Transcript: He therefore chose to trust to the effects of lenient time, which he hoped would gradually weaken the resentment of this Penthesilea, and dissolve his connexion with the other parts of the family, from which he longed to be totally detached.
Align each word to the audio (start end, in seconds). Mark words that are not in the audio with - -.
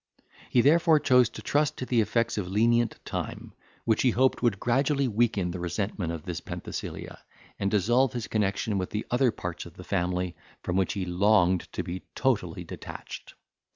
He 0.49 0.61
therefore 0.61 0.99
chose 0.99 1.29
to 1.29 1.43
trust 1.43 1.77
to 1.77 1.85
the 1.85 2.01
effects 2.01 2.35
of 2.39 2.47
lenient 2.47 2.97
time, 3.05 3.53
which 3.85 4.01
he 4.01 4.09
hoped 4.09 4.41
would 4.41 4.59
gradually 4.59 5.07
weaken 5.07 5.51
the 5.51 5.59
resentment 5.59 6.11
of 6.11 6.23
this 6.23 6.41
Penthesilea, 6.41 7.19
and 7.59 7.69
dissolve 7.69 8.13
his 8.13 8.25
connexion 8.25 8.79
with 8.79 8.89
the 8.89 9.05
other 9.11 9.29
parts 9.31 9.67
of 9.67 9.75
the 9.75 9.83
family, 9.83 10.35
from 10.63 10.75
which 10.75 10.93
he 10.93 11.05
longed 11.05 11.71
to 11.73 11.83
be 11.83 12.01
totally 12.15 12.63
detached. 12.63 13.35